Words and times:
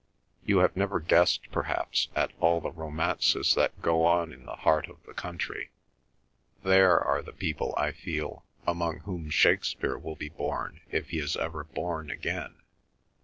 You 0.43 0.57
have 0.65 0.75
never 0.75 0.99
guessed, 0.99 1.51
perhaps, 1.51 2.07
at 2.15 2.31
all 2.39 2.59
the 2.59 2.71
romances 2.71 3.53
that 3.53 3.83
go 3.83 4.03
on 4.03 4.33
in 4.33 4.47
the 4.47 4.55
heart 4.55 4.87
of 4.87 4.97
the 5.05 5.13
country. 5.13 5.69
There 6.63 6.99
are 6.99 7.21
the 7.21 7.31
people, 7.33 7.75
I 7.77 7.91
feel, 7.91 8.43
among 8.65 9.01
whom 9.01 9.29
Shakespeare 9.29 9.99
will 9.99 10.15
be 10.15 10.29
born 10.29 10.81
if 10.89 11.09
he 11.11 11.19
is 11.19 11.37
ever 11.37 11.63
born 11.65 12.09
again. 12.09 12.55